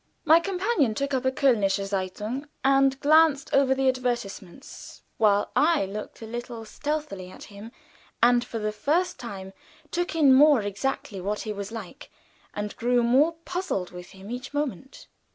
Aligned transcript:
My 0.25 0.39
companion 0.39 0.95
took 0.95 1.13
up 1.13 1.25
a 1.25 1.31
"Kölnische 1.31 1.85
Zeitung," 1.85 2.47
and 2.63 2.99
glanced 3.01 3.53
over 3.53 3.75
the 3.75 3.87
advertisements, 3.87 5.03
while 5.17 5.51
I 5.55 5.85
looked 5.85 6.23
a 6.23 6.25
little 6.25 6.65
stealthily 6.65 7.29
at 7.29 7.43
him, 7.53 7.71
and 8.23 8.43
for 8.43 8.57
the 8.57 8.71
first 8.71 9.19
time 9.19 9.53
took 9.91 10.15
in 10.15 10.33
more 10.33 10.63
exactly 10.63 11.21
what 11.21 11.41
he 11.41 11.53
was 11.53 11.71
like, 11.71 12.09
and 12.55 12.75
grew 12.77 13.03
more 13.03 13.33
puzzled 13.45 13.91
with 13.91 14.09
him 14.09 14.31
each 14.31 14.55
moment. 14.55 15.05